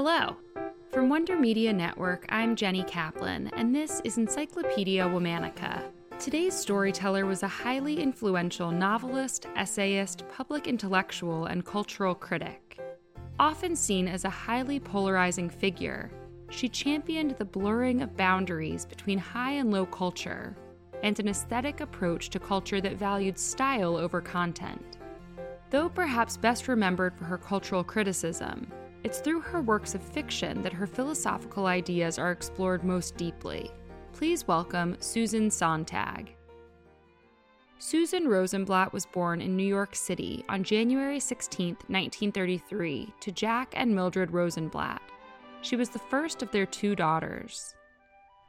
[0.00, 0.36] Hello.
[0.92, 5.82] From Wonder Media Network, I'm Jenny Kaplan, and this is Encyclopedia Womannica.
[6.20, 12.78] Today's storyteller was a highly influential novelist, essayist, public intellectual, and cultural critic.
[13.40, 16.12] Often seen as a highly polarizing figure,
[16.48, 20.56] she championed the blurring of boundaries between high and low culture
[21.02, 24.96] and an aesthetic approach to culture that valued style over content.
[25.70, 28.70] Though perhaps best remembered for her cultural criticism,
[29.08, 33.70] it's through her works of fiction that her philosophical ideas are explored most deeply.
[34.12, 36.36] Please welcome Susan Sontag.
[37.78, 43.94] Susan Rosenblatt was born in New York City on January 16, 1933, to Jack and
[43.94, 45.00] Mildred Rosenblatt.
[45.62, 47.74] She was the first of their two daughters.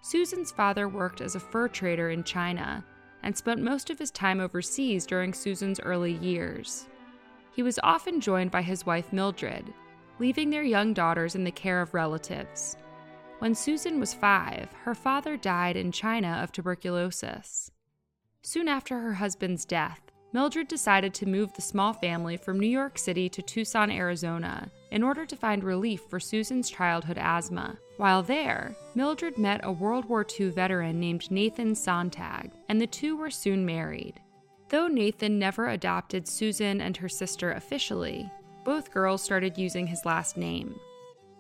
[0.02, 2.84] Susan's father worked as a fur trader in China
[3.24, 6.90] and spent most of his time overseas during Susan's early years.
[7.54, 9.74] He was often joined by his wife Mildred,
[10.20, 12.78] leaving their young daughters in the care of relatives.
[13.40, 17.72] When Susan was five, her father died in China of tuberculosis.
[18.42, 23.00] Soon after her husband's death, Mildred decided to move the small family from New York
[23.00, 27.80] City to Tucson, Arizona, in order to find relief for Susan's childhood asthma.
[27.98, 33.18] While there, Mildred met a World War II veteran named Nathan Sontag, and the two
[33.18, 34.20] were soon married.
[34.70, 38.30] Though Nathan never adopted Susan and her sister officially,
[38.70, 40.80] both girls started using his last name.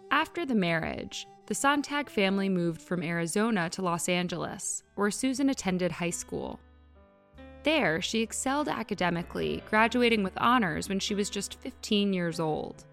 [0.09, 5.91] After the marriage, the Sontag family moved from Arizona to Los Angeles, where Susan attended
[5.91, 6.59] high school.
[7.61, 12.85] There, she excelled academically, graduating with honors when she was just 15 years old.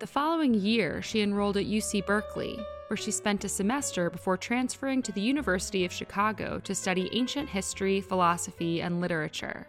[0.00, 5.00] The following year, she enrolled at UC Berkeley, where she spent a semester before transferring
[5.02, 9.68] to the University of Chicago to study ancient history, philosophy, and literature.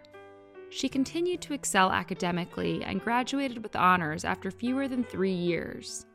[0.70, 6.06] She continued to excel academically and graduated with honors after fewer than three years.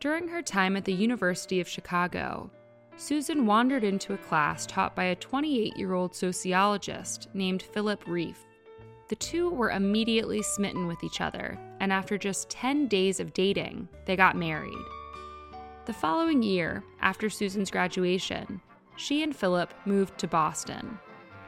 [0.00, 2.50] During her time at the University of Chicago,
[2.96, 8.46] Susan wandered into a class taught by a 28 year old sociologist named Philip Rieff.
[9.08, 13.88] The two were immediately smitten with each other, and after just 10 days of dating,
[14.04, 14.78] they got married.
[15.86, 18.60] The following year, after Susan's graduation,
[18.96, 20.98] she and Philip moved to Boston.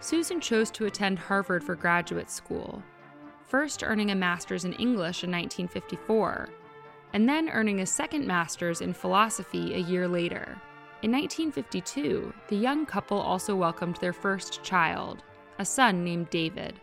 [0.03, 2.83] Susan chose to attend Harvard for graduate school,
[3.47, 6.49] first earning a master's in English in 1954,
[7.13, 10.61] and then earning a second master's in philosophy a year later.
[11.03, 15.23] In 1952, the young couple also welcomed their first child,
[15.61, 16.81] a son named David.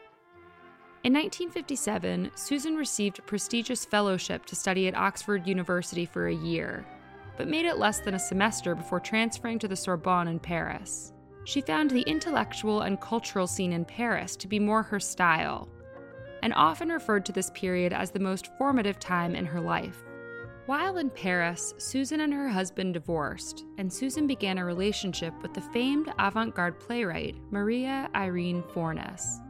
[1.03, 6.85] In 1957, Susan received a prestigious fellowship to study at Oxford University for a year,
[7.35, 11.11] but made it less than a semester before transferring to the Sorbonne in Paris
[11.43, 15.69] she found the intellectual and cultural scene in Paris to be more her style,
[16.43, 20.03] and often referred to this period as the most formative time in her life.
[20.65, 25.61] While in Paris, Susan and her husband divorced, and Susan began a relationship with the
[25.61, 29.41] famed avant garde playwright Maria Irene Fornes.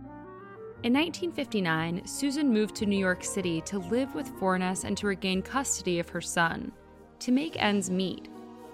[0.81, 5.41] In 1959, Susan moved to New York City to live with Fornes and to regain
[5.41, 6.71] custody of her son.
[7.19, 8.29] To make ends meet,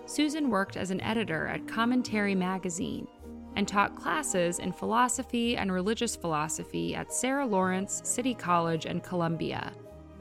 [0.05, 3.07] Susan worked as an editor at Commentary magazine
[3.55, 9.73] and taught classes in philosophy and religious philosophy at Sarah Lawrence, City College, and Columbia.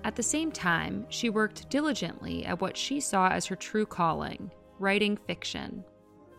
[0.05, 4.51] At the same time, she worked diligently at what she saw as her true calling
[4.79, 5.85] writing fiction.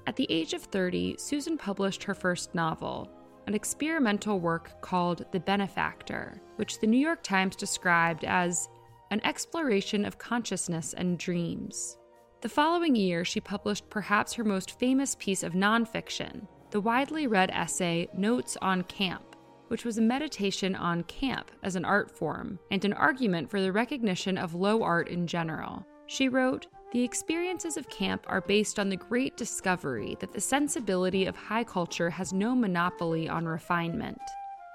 [0.07, 3.09] At the age of 30, Susan published her first novel,
[3.47, 8.69] an experimental work called The Benefactor, which the New York Times described as
[9.12, 11.97] an exploration of consciousness and dreams.
[12.41, 17.50] The following year, she published perhaps her most famous piece of nonfiction, the widely read
[17.51, 19.35] essay Notes on Camp,
[19.69, 23.72] which was a meditation on camp as an art form and an argument for the
[23.72, 25.85] recognition of low art in general.
[26.07, 31.25] She wrote, the experiences of camp are based on the great discovery that the sensibility
[31.25, 34.22] of high culture has no monopoly on refinement.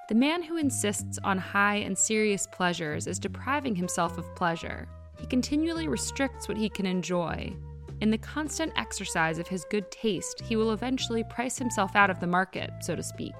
[0.09, 4.89] The man who insists on high and serious pleasures is depriving himself of pleasure.
[5.21, 7.55] He continually restricts what he can enjoy,
[8.01, 12.19] in the constant exercise of his good taste, he will eventually price himself out of
[12.19, 13.35] the market, so to speak.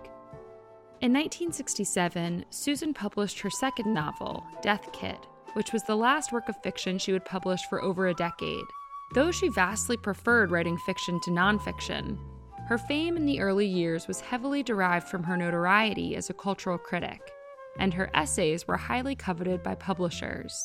[1.01, 6.63] In 1967, Susan published her second novel, Death Kit, which was the last work of
[6.63, 8.65] fiction she would publish for over a decade.
[9.15, 12.19] Though she vastly preferred writing fiction to nonfiction,
[12.69, 16.77] her fame in the early years was heavily derived from her notoriety as a cultural
[16.77, 17.21] critic,
[17.81, 20.63] and her essays were highly coveted by publishers.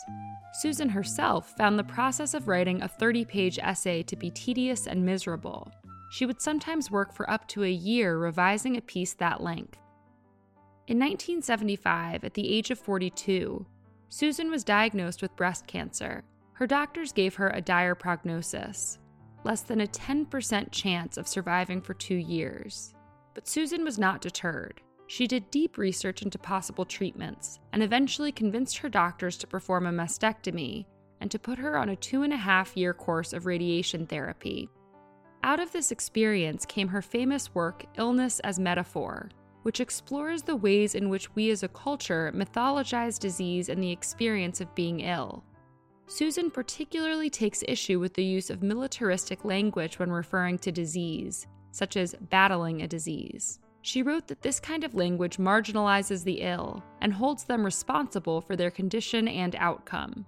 [0.54, 5.04] Susan herself found the process of writing a 30 page essay to be tedious and
[5.04, 5.72] miserable.
[6.12, 9.80] She would sometimes work for up to a year revising a piece that length.
[10.88, 13.66] In 1975, at the age of 42,
[14.10, 16.24] Susan was diagnosed with breast cancer,
[16.54, 19.00] Her doctors gave her a dire prognosis
[19.46, 22.94] less than a 10% chance of surviving for two years.
[23.34, 24.82] But Susan was not deterred.
[25.08, 29.92] She did deep research into possible treatments and eventually convinced her doctors to perform a
[29.92, 30.86] mastectomy
[31.22, 34.70] and to put her on a two and a half year course of radiation therapy.
[35.44, 39.30] Out of this experience came her famous work, Illness as Metaphor,
[39.62, 44.60] which explores the ways in which we as a culture mythologize disease and the experience
[44.60, 45.44] of being ill.
[46.08, 51.98] Susan particularly takes issue with the use of militaristic language when referring to disease, such
[51.98, 53.60] as battling a disease.
[53.86, 58.56] She wrote that this kind of language marginalizes the ill and holds them responsible for
[58.56, 60.26] their condition and outcome.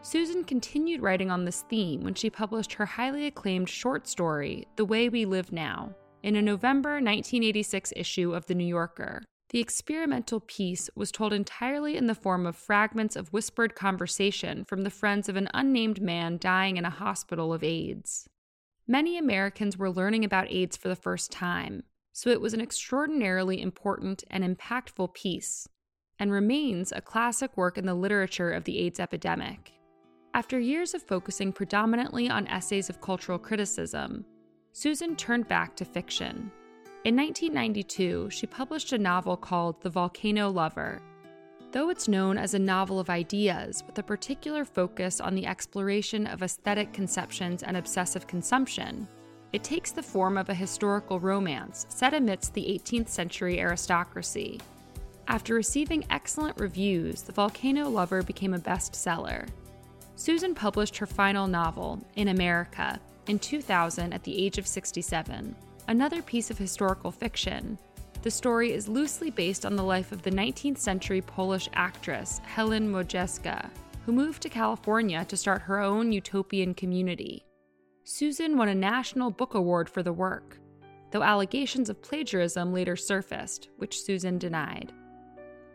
[0.00, 4.84] Susan continued writing on this theme when she published her highly acclaimed short story, The
[4.84, 5.92] Way We Live Now,
[6.22, 9.24] in a November 1986 issue of The New Yorker.
[9.48, 14.84] The experimental piece was told entirely in the form of fragments of whispered conversation from
[14.84, 18.28] the friends of an unnamed man dying in a hospital of AIDS.
[18.86, 23.60] Many Americans were learning about AIDS for the first time, so it was an extraordinarily
[23.60, 25.68] important and impactful piece,
[26.18, 29.72] and remains a classic work in the literature of the AIDS epidemic.
[30.34, 34.24] After years of focusing predominantly on essays of cultural criticism,
[34.72, 36.52] Susan turned back to fiction.
[37.04, 41.02] In 1992, she published a novel called The Volcano Lover.
[41.72, 46.26] Though it's known as a novel of ideas with a particular focus on the exploration
[46.26, 49.08] of aesthetic conceptions and obsessive consumption,
[49.52, 54.60] it takes the form of a historical romance set amidst the 18th century aristocracy.
[55.28, 59.48] After receiving excellent reviews, The Volcano Lover became a bestseller.
[60.16, 65.54] Susan published her final novel, In America, in 2000 at the age of 67
[65.90, 67.76] another piece of historical fiction.
[68.22, 72.90] The story is loosely based on the life of the 19th century Polish actress Helen
[72.90, 73.68] Modjeska,
[74.06, 77.44] who moved to California to start her own utopian community.
[78.04, 80.58] Susan won a National Book Award for the work,
[81.10, 84.92] though allegations of plagiarism later surfaced, which Susan denied.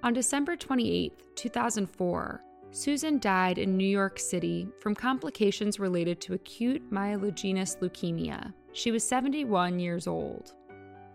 [0.04, 6.92] On December 28, 2004, Susan died in New York City from complications related to acute
[6.92, 8.54] myelogenous leukemia.
[8.74, 10.54] She was 71 years old.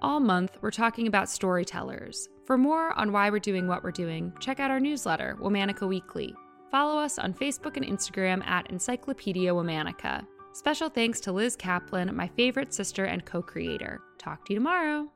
[0.01, 2.29] All month, we're talking about storytellers.
[2.47, 6.35] For more on why we're doing what we're doing, check out our newsletter, Womannica Weekly.
[6.71, 10.27] Follow us on Facebook and Instagram at Encyclopedia Womannica.
[10.53, 14.01] Special thanks to Liz Kaplan, my favorite sister and co creator.
[14.19, 15.09] Talk to you tomorrow.